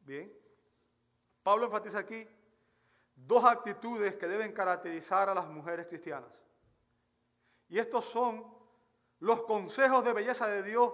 [0.01, 0.33] Bien.
[1.43, 2.27] Pablo enfatiza aquí
[3.15, 6.31] dos actitudes que deben caracterizar a las mujeres cristianas.
[7.69, 8.45] Y estos son
[9.21, 10.93] los consejos de belleza de Dios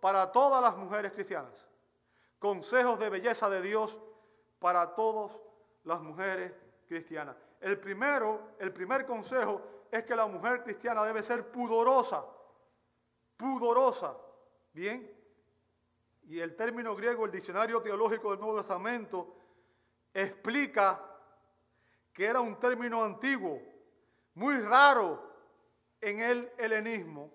[0.00, 1.68] para todas las mujeres cristianas.
[2.38, 3.98] Consejos de belleza de Dios
[4.58, 5.36] para todas
[5.84, 6.52] las mujeres
[6.86, 7.36] cristianas.
[7.60, 12.24] El primero, el primer consejo es que la mujer cristiana debe ser pudorosa.
[13.36, 14.16] Pudorosa.
[14.72, 15.10] Bien.
[16.24, 19.36] Y el término griego, el diccionario teológico del Nuevo Testamento,
[20.14, 21.04] explica
[22.12, 23.60] que era un término antiguo,
[24.34, 25.28] muy raro
[26.00, 27.32] en el helenismo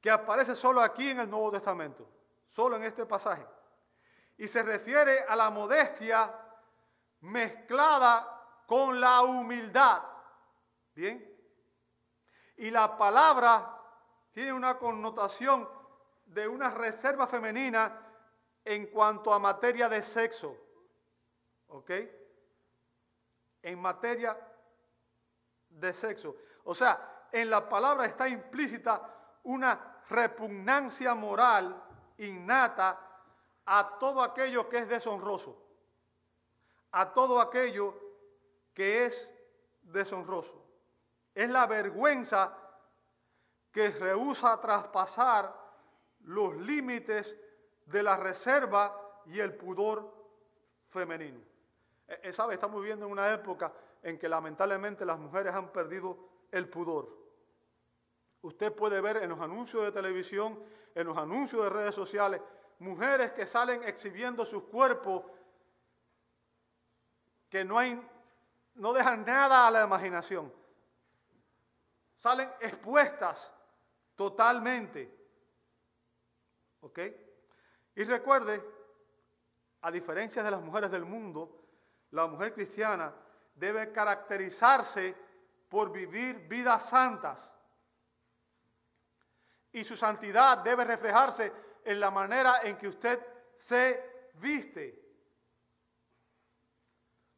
[0.00, 2.08] que aparece solo aquí en el Nuevo Testamento,
[2.46, 3.46] solo en este pasaje.
[4.36, 6.34] Y se refiere a la modestia
[7.20, 10.02] mezclada con la humildad.
[10.94, 11.35] ¿Bien?
[12.56, 13.80] Y la palabra
[14.32, 15.68] tiene una connotación
[16.26, 18.02] de una reserva femenina
[18.64, 20.56] en cuanto a materia de sexo.
[21.68, 21.90] ¿Ok?
[23.62, 24.36] En materia
[25.68, 26.36] de sexo.
[26.64, 29.14] O sea, en la palabra está implícita
[29.44, 31.82] una repugnancia moral
[32.18, 32.98] innata
[33.64, 35.56] a todo aquello que es deshonroso,
[36.92, 37.94] a todo aquello
[38.72, 39.30] que es
[39.82, 40.65] deshonroso.
[41.36, 42.56] Es la vergüenza
[43.70, 45.54] que rehúsa traspasar
[46.20, 47.36] los límites
[47.84, 50.14] de la reserva y el pudor
[50.88, 51.38] femenino.
[52.08, 52.54] E, e, ¿Sabe?
[52.54, 53.70] Estamos viviendo en una época
[54.02, 56.16] en que lamentablemente las mujeres han perdido
[56.50, 57.14] el pudor.
[58.40, 60.58] Usted puede ver en los anuncios de televisión,
[60.94, 62.40] en los anuncios de redes sociales,
[62.78, 65.22] mujeres que salen exhibiendo sus cuerpos
[67.50, 70.50] que no dejan nada a la imaginación.
[72.16, 73.52] Salen expuestas
[74.14, 75.14] totalmente.
[76.80, 76.98] ¿Ok?
[77.94, 78.62] Y recuerde,
[79.82, 81.64] a diferencia de las mujeres del mundo,
[82.10, 83.14] la mujer cristiana
[83.54, 85.14] debe caracterizarse
[85.68, 87.52] por vivir vidas santas.
[89.72, 91.52] Y su santidad debe reflejarse
[91.84, 93.24] en la manera en que usted
[93.56, 95.02] se viste.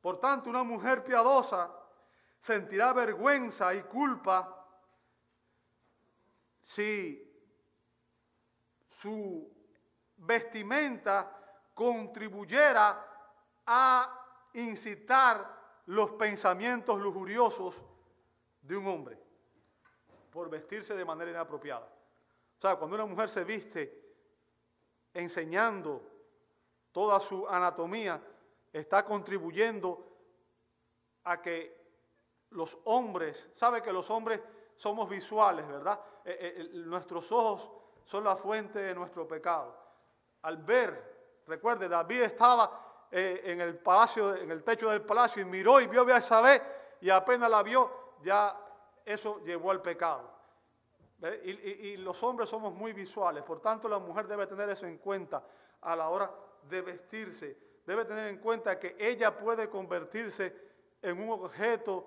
[0.01, 1.71] Por tanto, una mujer piadosa
[2.39, 4.58] sentirá vergüenza y culpa
[6.69, 7.27] si
[8.91, 9.51] su
[10.19, 11.35] vestimenta
[11.73, 13.07] contribuyera
[13.65, 17.83] a incitar los pensamientos lujuriosos
[18.61, 19.19] de un hombre
[20.31, 21.87] por vestirse de manera inapropiada.
[21.87, 24.15] O sea, cuando una mujer se viste
[25.15, 26.03] enseñando
[26.93, 28.23] toda su anatomía,
[28.75, 30.07] está contribuyendo
[31.25, 31.79] a que
[32.51, 34.43] los hombres, sabe que los hombres
[34.77, 35.99] somos visuales, ¿verdad?
[36.31, 37.71] Eh, eh, nuestros ojos
[38.05, 39.75] son la fuente de nuestro pecado.
[40.43, 45.47] Al ver, recuerde, David estaba eh, en el palacio, en el techo del palacio y
[45.47, 46.61] miró y vio a Isabel
[47.01, 47.91] y apenas la vio,
[48.23, 48.55] ya
[49.07, 50.31] eso llevó al pecado.
[51.45, 55.43] Y, los hombres somos muy visuales, por tanto la mujer debe tener eso en cuenta
[55.81, 56.31] a la hora
[56.69, 57.57] de vestirse.
[57.87, 60.55] Debe tener en cuenta que ella puede convertirse
[61.01, 62.05] en un objeto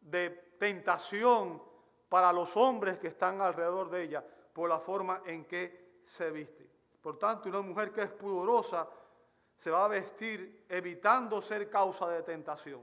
[0.00, 1.60] de tentación
[2.08, 6.68] para los hombres que están alrededor de ella por la forma en que se viste.
[7.02, 8.88] Por tanto, una mujer que es pudorosa
[9.56, 12.80] se va a vestir evitando ser causa de tentación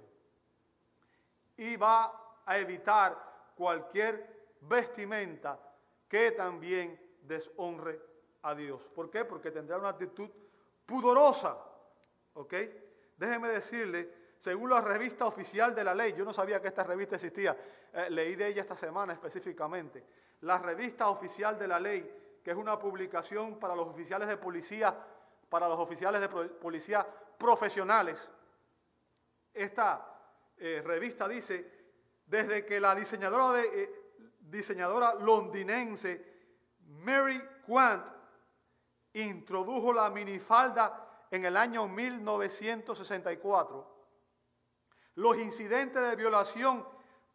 [1.58, 5.60] y va a evitar cualquier vestimenta
[6.08, 8.00] que también deshonre
[8.44, 8.82] a Dios.
[8.94, 9.26] ¿Por qué?
[9.26, 10.30] Porque tendrá una actitud
[10.86, 11.58] pudorosa.
[12.34, 12.54] ¿Ok?
[13.18, 17.16] Déjeme decirle, según la revista oficial de la ley, yo no sabía que esta revista
[17.16, 17.58] existía,
[17.92, 20.04] eh, leí de ella esta semana específicamente,
[20.42, 24.96] la revista oficial de la ley, que es una publicación para los oficiales de policía,
[25.50, 27.04] para los oficiales de policía
[27.40, 28.20] profesionales.
[29.52, 30.14] Esta
[30.58, 31.68] eh, revista dice,
[32.28, 33.90] desde que la diseñadora de, eh,
[34.42, 36.24] diseñadora londinense
[37.04, 38.06] Mary Quant
[39.14, 43.95] introdujo la minifalda en el año 1964,
[45.16, 46.86] los incidentes de violación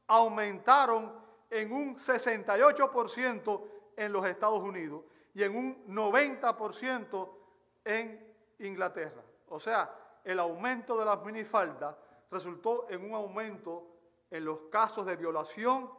[0.07, 1.13] aumentaron
[1.49, 7.29] en un 68% en los Estados Unidos y en un 90%
[7.85, 9.23] en Inglaterra.
[9.49, 11.97] O sea, el aumento de las minifaldas
[12.31, 13.87] resultó en un aumento
[14.31, 15.91] en los casos de violación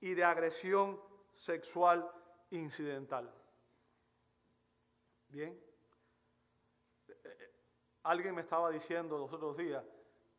[0.00, 1.00] y de agresión
[1.34, 2.08] sexual
[2.50, 3.32] incidental.
[5.28, 5.60] Bien.
[8.04, 9.82] Alguien me estaba diciendo los otros días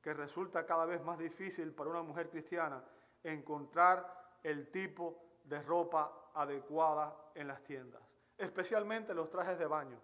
[0.05, 2.83] que resulta cada vez más difícil para una mujer cristiana
[3.23, 8.03] encontrar el tipo de ropa adecuada en las tiendas,
[8.37, 9.99] especialmente los trajes de baño.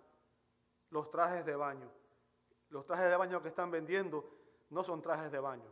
[0.89, 1.87] Los trajes de baño.
[2.69, 4.27] Los trajes de baño que están vendiendo
[4.71, 5.71] no son trajes de baño.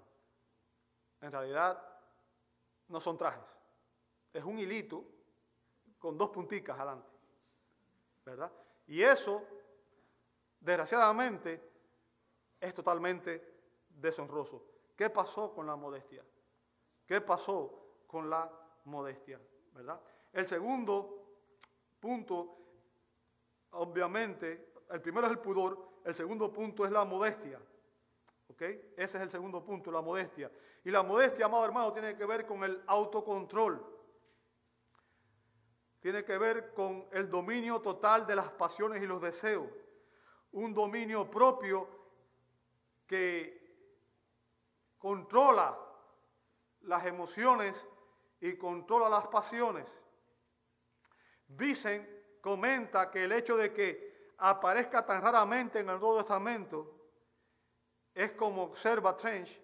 [1.22, 1.84] En realidad,
[2.88, 3.60] no son trajes
[4.34, 5.04] es un hilito
[5.98, 7.10] con dos punticas adelante.
[8.26, 8.52] ¿Verdad?
[8.88, 9.44] Y eso,
[10.60, 11.62] desgraciadamente,
[12.60, 13.49] es totalmente
[14.00, 14.64] deshonroso.
[14.96, 16.24] ¿Qué pasó con la modestia?
[17.06, 18.52] ¿Qué pasó con la
[18.86, 19.40] modestia?
[19.74, 20.00] ¿Verdad?
[20.34, 21.38] El segundo
[22.00, 22.58] punto,
[23.72, 27.60] obviamente, el primero es el pudor, el segundo punto es la modestia.
[28.50, 28.62] ¿Ok?
[28.62, 30.52] Ese es el segundo punto, la modestia.
[30.84, 34.00] Y la modestia, amado hermano, tiene que ver con el autocontrol
[36.00, 39.68] tiene que ver con el dominio total de las pasiones y los deseos.
[40.52, 41.88] Un dominio propio
[43.06, 43.59] que
[45.00, 45.78] controla
[46.82, 47.76] las emociones
[48.40, 49.88] y controla las pasiones.
[51.48, 56.96] Vicen comenta que el hecho de que aparezca tan raramente en el Nuevo Testamento
[58.14, 59.60] es como observa Trench.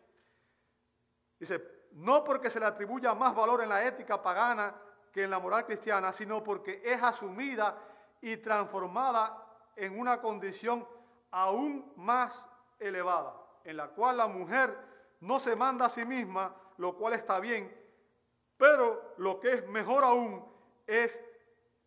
[1.39, 4.76] Dice, no porque se le atribuya más valor en la ética pagana
[5.12, 7.78] que en la moral cristiana, sino porque es asumida
[8.21, 9.41] y transformada
[9.76, 10.88] en una condición
[11.32, 12.45] aún más
[12.80, 14.94] elevada, en la cual la mujer
[15.25, 17.75] no se manda a sí misma, lo cual está bien,
[18.57, 20.45] pero lo que es mejor aún
[20.85, 21.19] es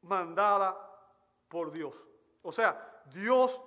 [0.03, 0.77] mandada
[1.48, 1.94] por Dios.
[2.42, 3.62] O sea, Dios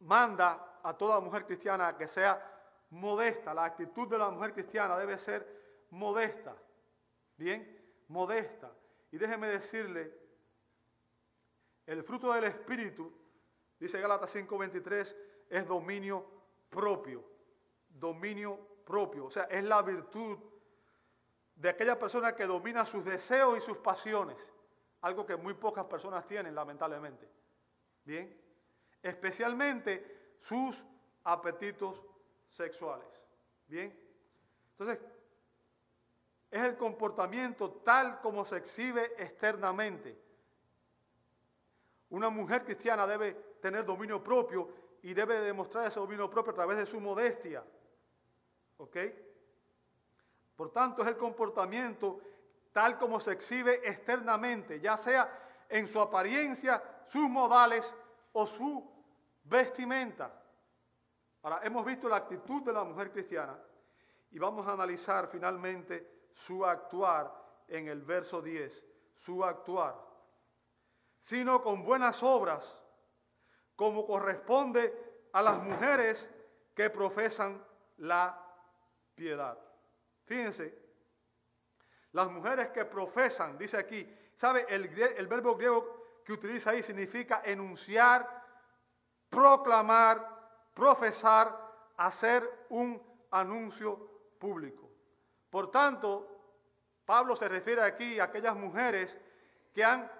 [0.00, 2.42] manda a toda mujer cristiana que sea
[2.90, 3.54] modesta.
[3.54, 6.56] La actitud de la mujer cristiana debe ser modesta.
[7.36, 8.72] Bien, modesta.
[9.12, 10.12] Y déjeme decirle,
[11.86, 13.12] el fruto del Espíritu,
[13.78, 15.16] dice Gálatas 5:23,
[15.48, 16.26] es dominio
[16.68, 17.31] propio.
[17.92, 19.26] Dominio propio.
[19.26, 20.38] O sea, es la virtud
[21.54, 24.36] de aquella persona que domina sus deseos y sus pasiones.
[25.02, 27.28] Algo que muy pocas personas tienen, lamentablemente.
[28.04, 28.40] Bien.
[29.02, 30.84] Especialmente sus
[31.24, 32.02] apetitos
[32.48, 33.08] sexuales.
[33.66, 33.96] Bien.
[34.72, 34.98] Entonces,
[36.50, 40.20] es el comportamiento tal como se exhibe externamente.
[42.10, 44.68] Una mujer cristiana debe tener dominio propio
[45.02, 47.64] y debe demostrar ese dominio propio a través de su modestia.
[48.82, 48.96] ¿Ok?
[50.56, 52.20] Por tanto, es el comportamiento
[52.72, 55.30] tal como se exhibe externamente, ya sea
[55.68, 57.94] en su apariencia, sus modales
[58.32, 58.92] o su
[59.44, 60.32] vestimenta.
[61.42, 63.56] Ahora, hemos visto la actitud de la mujer cristiana
[64.32, 67.32] y vamos a analizar finalmente su actuar
[67.68, 69.94] en el verso 10, su actuar,
[71.20, 72.80] sino con buenas obras,
[73.76, 76.28] como corresponde a las mujeres
[76.74, 77.64] que profesan
[77.98, 78.41] la
[79.14, 79.58] piedad.
[80.24, 80.82] Fíjense,
[82.12, 84.66] las mujeres que profesan, dice aquí, ¿sabe?
[84.68, 84.88] El,
[85.26, 88.28] verbo griego que utiliza ahí significa enunciar,
[89.28, 90.28] proclamar,
[90.74, 91.58] profesar,
[91.96, 94.90] hacer un anuncio público.
[95.48, 96.28] Por tanto,
[97.04, 99.18] Pablo se refiere aquí a aquellas mujeres
[99.74, 100.10] que han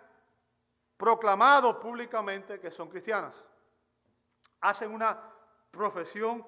[0.96, 3.44] proclamado públicamente que son cristianas.
[4.61, 5.18] Hacen una
[5.70, 6.46] profesión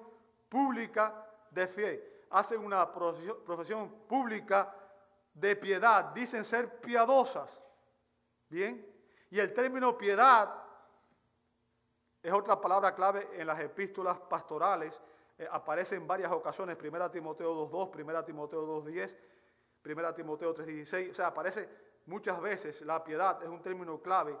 [0.49, 4.75] pública de fe, hacen una profesión pública
[5.33, 7.61] de piedad, dicen ser piadosas.
[8.49, 8.85] Bien,
[9.29, 10.53] y el término piedad
[12.21, 15.01] es otra palabra clave en las epístolas pastorales.
[15.37, 19.15] Eh, aparece en varias ocasiones, 1 Timoteo 2.2, 1 Timoteo 2.10,
[19.85, 21.11] 1 Timoteo 3.16.
[21.11, 21.69] O sea, aparece
[22.05, 24.37] muchas veces la piedad, es un término clave.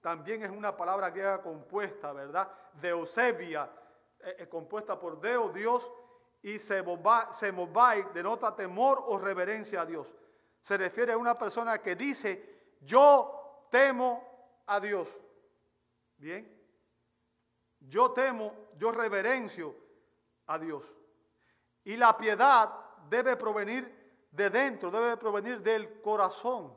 [0.00, 2.48] También es una palabra griega compuesta, ¿verdad?
[2.74, 3.68] Deusebia,
[4.20, 5.90] eh, eh, compuesta por Deo, Dios,
[6.44, 10.06] y semobai, denota temor o reverencia a Dios.
[10.60, 15.08] Se refiere a una persona que dice, yo temo a Dios.
[16.18, 16.46] Bien.
[17.80, 19.74] Yo temo, yo reverencio
[20.46, 20.84] a Dios.
[21.82, 22.74] Y la piedad
[23.08, 26.76] debe provenir de dentro, debe provenir del corazón,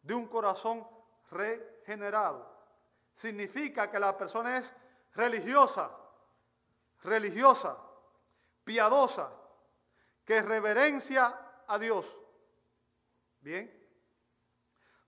[0.00, 0.86] de un corazón
[1.32, 2.48] regenerado.
[3.16, 4.72] Significa que la persona es
[5.12, 5.90] religiosa,
[7.02, 7.76] religiosa,
[8.70, 9.28] piadosa,
[10.24, 12.06] que reverencia a Dios.
[13.40, 13.68] Bien.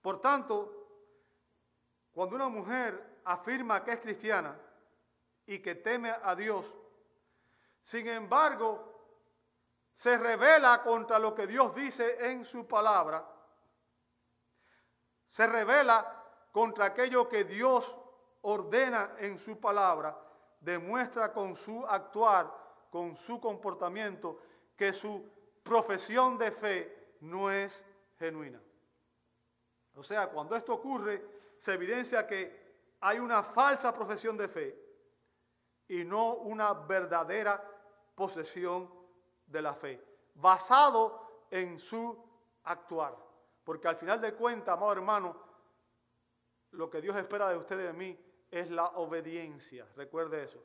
[0.00, 0.88] Por tanto,
[2.10, 4.58] cuando una mujer afirma que es cristiana
[5.46, 6.66] y que teme a Dios,
[7.84, 8.72] sin embargo,
[9.94, 13.24] se revela contra lo que Dios dice en su palabra,
[15.28, 16.20] se revela
[16.50, 17.94] contra aquello que Dios
[18.40, 20.18] ordena en su palabra,
[20.58, 22.61] demuestra con su actuar,
[22.92, 24.38] con su comportamiento,
[24.76, 25.26] que su
[25.62, 27.82] profesión de fe no es
[28.18, 28.60] genuina.
[29.94, 31.24] O sea, cuando esto ocurre,
[31.56, 34.78] se evidencia que hay una falsa profesión de fe
[35.88, 37.66] y no una verdadera
[38.14, 38.92] posesión
[39.46, 39.98] de la fe,
[40.34, 42.22] basado en su
[42.64, 43.16] actuar.
[43.64, 45.34] Porque al final de cuentas, amado hermano,
[46.72, 48.18] lo que Dios espera de usted y de mí
[48.50, 49.88] es la obediencia.
[49.96, 50.62] Recuerde eso.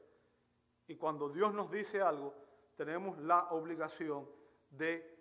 [0.88, 2.34] Y cuando Dios nos dice algo,
[2.76, 4.30] tenemos la obligación
[4.70, 5.18] de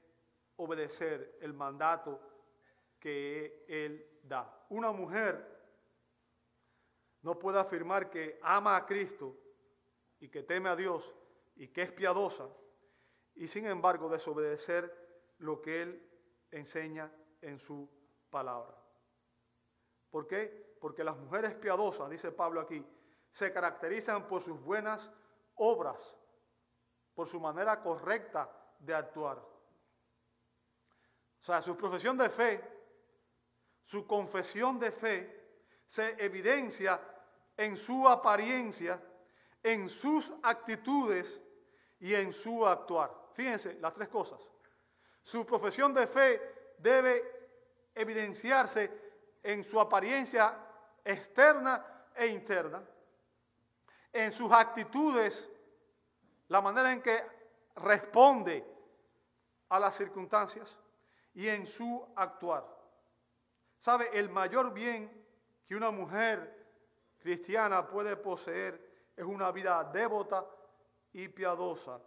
[0.57, 2.21] obedecer el mandato
[2.99, 4.67] que Él da.
[4.71, 5.57] Una mujer
[7.23, 9.37] no puede afirmar que ama a Cristo
[10.21, 11.15] y que teme a Dios
[11.57, 12.49] y que es piadosa
[13.35, 16.09] y sin embargo desobedecer lo que Él
[16.51, 17.89] enseña en su
[18.31, 18.75] palabra.
[20.11, 20.77] ¿Por qué?
[20.81, 22.85] Porque las mujeres piadosas, dice Pablo aquí,
[23.31, 25.13] se caracterizan por sus buenas
[25.57, 26.17] obras,
[27.15, 29.39] por su manera correcta de actuar.
[29.39, 32.63] O sea, su profesión de fe,
[33.85, 35.37] su confesión de fe,
[35.87, 37.01] se evidencia
[37.57, 39.01] en su apariencia,
[39.63, 41.41] en sus actitudes
[42.01, 43.15] y en su actuar.
[43.33, 44.41] Fíjense las tres cosas.
[45.23, 47.51] Su profesión de fe debe
[47.95, 48.91] evidenciarse
[49.43, 50.55] en su apariencia
[51.05, 52.83] externa e interna,
[54.13, 55.51] en sus actitudes,
[56.49, 57.23] la manera en que
[57.77, 58.65] responde
[59.69, 60.79] a las circunstancias
[61.35, 62.67] y en su actuar.
[63.79, 64.09] ¿Sabe?
[64.13, 65.11] El mayor bien
[65.67, 66.67] que una mujer
[67.19, 70.47] cristiana puede poseer es una vida devota
[71.13, 72.01] y piadosa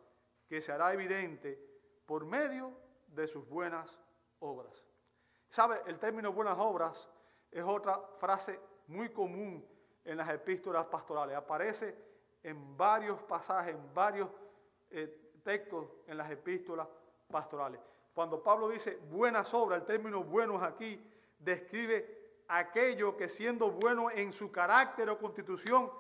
[0.47, 1.59] que se hará evidente
[2.05, 2.73] por medio
[3.07, 3.99] de sus buenas
[4.39, 4.73] obras.
[5.49, 5.81] ¿Sabe?
[5.85, 7.09] El término buenas obras
[7.51, 9.65] es otra frase muy común
[10.05, 11.35] en las epístolas pastorales.
[11.35, 11.95] Aparece
[12.43, 14.29] en varios pasajes, en varios
[14.91, 16.87] eh, textos en las epístolas
[17.29, 17.79] pastorales.
[18.13, 21.01] Cuando Pablo dice buenas obras, el término buenos aquí
[21.37, 25.91] describe aquello que siendo bueno en su carácter o constitución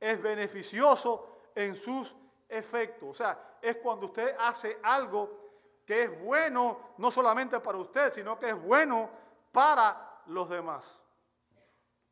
[0.00, 2.16] es beneficioso en sus
[2.48, 3.10] efectos.
[3.10, 5.42] O sea, es cuando usted hace algo
[5.86, 9.10] que es bueno no solamente para usted, sino que es bueno
[9.52, 10.98] para los demás.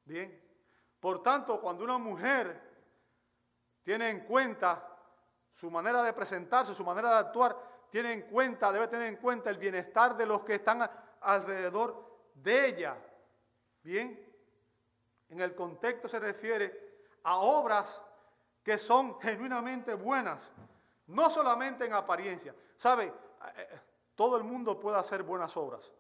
[0.05, 0.40] Bien.
[1.01, 2.61] Por tanto, cuando una mujer
[3.83, 4.87] tiene en cuenta
[5.53, 7.57] su manera de presentarse, su manera de actuar,
[7.91, 10.89] tiene en cuenta, debe tener en cuenta el bienestar de los que están
[11.21, 12.97] alrededor de ella.
[13.83, 14.31] Bien,
[15.29, 18.01] en el contexto se refiere a obras
[18.63, 20.49] que son genuinamente buenas,
[21.07, 22.55] no solamente en apariencia.
[22.77, 23.05] ¿Sabe?
[23.05, 23.13] Eh,
[23.57, 23.81] eh,
[24.15, 25.91] todo el mundo puede hacer buenas obras,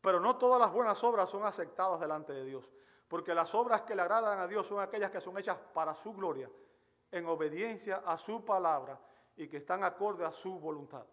[0.00, 2.68] pero no todas las buenas obras son aceptadas delante de Dios,
[3.08, 6.12] porque las obras que le agradan a Dios son aquellas que son hechas para su
[6.12, 6.48] gloria,
[7.10, 9.00] en obediencia a su palabra
[9.36, 11.04] y que están acorde a su voluntad.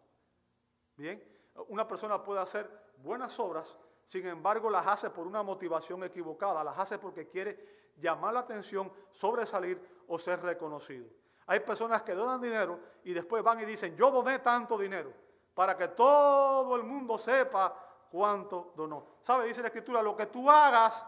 [0.98, 1.24] Bien,
[1.70, 6.78] una persona puede hacer buenas obras, sin embargo las hace por una motivación equivocada, las
[6.78, 11.08] hace porque quiere llamar la atención, sobresalir o ser reconocido.
[11.48, 15.14] Hay personas que donan dinero y después van y dicen, yo doné tanto dinero,
[15.54, 17.74] para que todo el mundo sepa
[18.12, 19.06] cuánto donó.
[19.22, 19.48] ¿Sabe?
[19.48, 21.06] Dice la escritura, lo que tú hagas,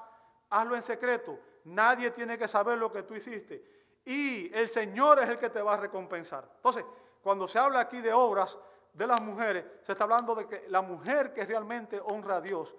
[0.49, 1.39] hazlo en secreto.
[1.65, 3.63] Nadie tiene que saber lo que tú hiciste.
[4.05, 6.49] Y el Señor es el que te va a recompensar.
[6.55, 6.85] Entonces,
[7.21, 8.57] cuando se habla aquí de obras
[8.93, 12.73] de las mujeres, se está hablando de que la mujer que realmente honra a Dios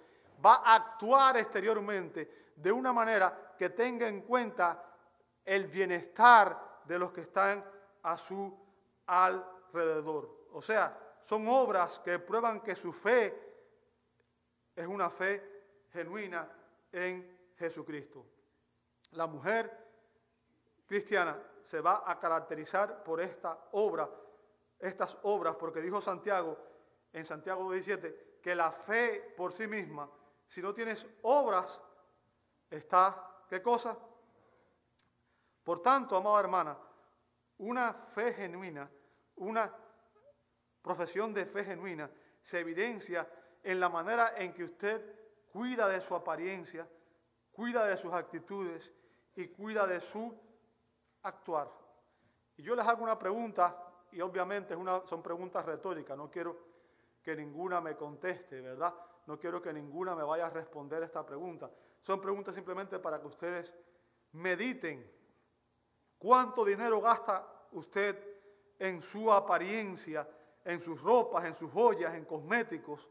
[0.45, 4.83] va a actuar exteriormente de una manera que tenga en cuenta
[5.45, 7.65] el bienestar de los que están
[8.03, 8.57] a su
[9.07, 10.47] alrededor.
[10.53, 13.49] O sea, son obras que prueban que su fe
[14.75, 16.49] es una fe genuina
[16.91, 18.25] en Jesucristo.
[19.13, 19.87] La mujer
[20.87, 24.09] cristiana se va a caracterizar por esta obra,
[24.79, 26.57] estas obras, porque dijo Santiago
[27.13, 30.09] en Santiago 17 que la fe por sí misma,
[30.47, 31.81] si no tienes obras,
[32.71, 33.97] está, ¿qué cosa?
[35.65, 36.79] Por tanto, amada hermana,
[37.59, 38.89] una fe genuina,
[39.37, 39.71] una
[40.81, 42.11] profesión de fe genuina,
[42.43, 43.29] se evidencia
[43.63, 45.03] en la manera en que usted
[45.53, 46.89] cuida de su apariencia,
[47.59, 48.89] cuida de sus actitudes
[49.35, 50.33] y cuida de su
[51.25, 51.69] actuar.
[52.57, 53.77] Y yo les hago una pregunta,
[54.13, 54.77] y obviamente
[55.09, 56.57] son preguntas retóricas, no quiero
[57.21, 58.95] que ninguna me conteste, ¿verdad?
[59.27, 61.69] No quiero que ninguna me vaya a responder esta pregunta.
[62.03, 63.75] Son preguntas simplemente para que ustedes
[64.35, 65.11] mediten
[66.17, 68.17] cuánto dinero gasta usted
[68.79, 70.29] en su apariencia,
[70.65, 73.09] en sus ropas, en sus joyas, en cosméticos,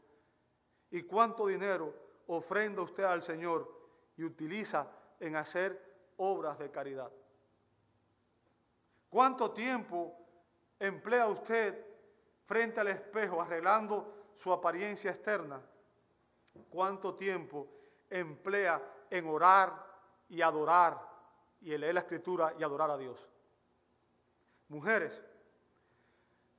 [0.90, 1.92] y cuánto dinero
[2.28, 3.77] ofrenda usted al Señor
[4.18, 4.86] y utiliza
[5.20, 5.80] en hacer
[6.18, 7.10] obras de caridad.
[9.08, 10.18] ¿Cuánto tiempo
[10.78, 11.86] emplea usted
[12.44, 15.62] frente al espejo arreglando su apariencia externa?
[16.68, 17.68] ¿Cuánto tiempo
[18.10, 19.86] emplea en orar
[20.28, 21.00] y adorar
[21.60, 23.24] y leer la escritura y adorar a Dios?
[24.68, 25.22] Mujeres,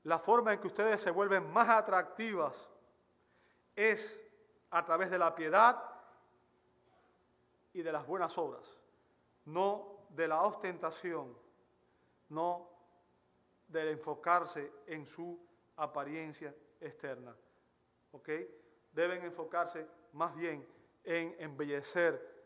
[0.03, 2.55] la forma en que ustedes se vuelven más atractivas
[3.76, 4.18] es
[4.72, 5.99] a través de la piedad
[7.80, 8.78] y de las buenas obras,
[9.46, 11.34] no de la ostentación,
[12.28, 12.70] no
[13.68, 15.40] de enfocarse en su
[15.78, 17.34] apariencia externa.
[18.12, 18.30] ¿Ok?
[18.92, 20.68] Deben enfocarse más bien
[21.06, 22.46] en embellecer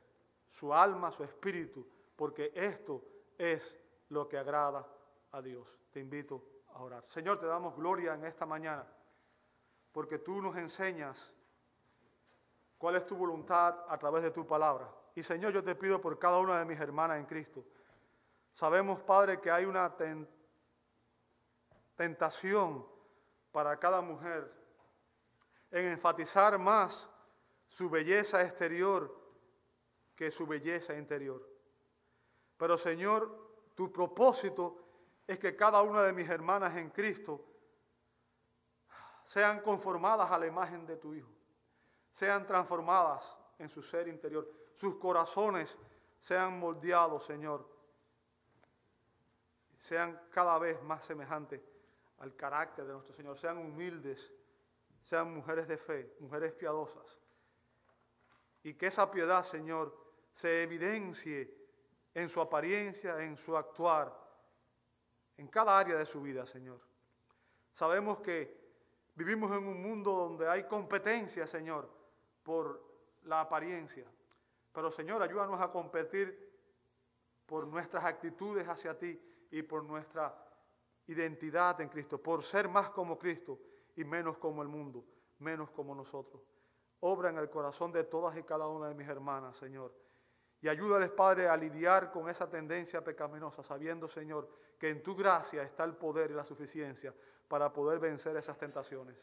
[0.49, 3.03] su alma, su espíritu, porque esto
[3.37, 3.75] es
[4.09, 4.87] lo que agrada
[5.31, 5.67] a Dios.
[5.91, 7.03] Te invito a orar.
[7.07, 8.85] Señor, te damos gloria en esta mañana,
[9.91, 11.33] porque tú nos enseñas
[12.77, 14.93] cuál es tu voluntad a través de tu palabra.
[15.15, 17.63] Y Señor, yo te pido por cada una de mis hermanas en Cristo.
[18.53, 19.95] Sabemos, Padre, que hay una
[21.95, 22.85] tentación
[23.51, 24.51] para cada mujer
[25.71, 27.07] en enfatizar más
[27.67, 29.23] su belleza exterior
[30.15, 31.41] que su belleza interior.
[32.57, 33.43] Pero Señor,
[33.75, 34.77] tu propósito
[35.25, 37.43] es que cada una de mis hermanas en Cristo
[39.25, 41.31] sean conformadas a la imagen de tu Hijo,
[42.11, 43.23] sean transformadas
[43.57, 45.77] en su ser interior, sus corazones
[46.19, 47.67] sean moldeados, Señor,
[49.77, 51.61] sean cada vez más semejantes
[52.19, 54.31] al carácter de nuestro Señor, sean humildes,
[55.03, 57.19] sean mujeres de fe, mujeres piadosas,
[58.63, 59.93] y que esa piedad, Señor,
[60.31, 61.53] se evidencie
[62.13, 64.13] en su apariencia, en su actuar,
[65.37, 66.79] en cada área de su vida, Señor.
[67.73, 68.63] Sabemos que
[69.15, 71.89] vivimos en un mundo donde hay competencia, Señor,
[72.43, 72.81] por
[73.23, 74.05] la apariencia.
[74.73, 76.51] Pero, Señor, ayúdanos a competir
[77.45, 79.19] por nuestras actitudes hacia ti
[79.51, 80.35] y por nuestra
[81.07, 83.59] identidad en Cristo, por ser más como Cristo
[83.95, 85.05] y menos como el mundo,
[85.39, 86.41] menos como nosotros.
[87.01, 89.93] Obra en el corazón de todas y cada una de mis hermanas, Señor.
[90.61, 94.49] Y ayúdales, Padre, a lidiar con esa tendencia pecaminosa, sabiendo, Señor,
[94.79, 97.13] que en tu gracia está el poder y la suficiencia
[97.47, 99.17] para poder vencer esas tentaciones.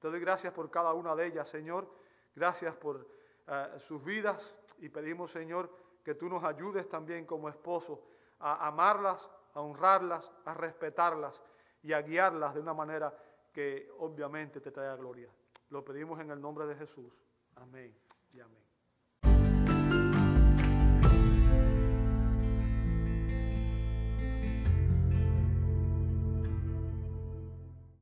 [0.00, 1.88] Te doy gracias por cada una de ellas, Señor.
[2.34, 3.06] Gracias por
[3.46, 5.70] eh, sus vidas y pedimos, Señor,
[6.04, 8.02] que tú nos ayudes también como esposo
[8.38, 11.42] a amarlas, a honrarlas, a respetarlas
[11.82, 13.14] y a guiarlas de una manera
[13.52, 15.28] que obviamente te traiga gloria.
[15.70, 17.12] Lo pedimos en el nombre de Jesús.
[17.56, 17.94] Amén
[18.32, 18.69] y amén.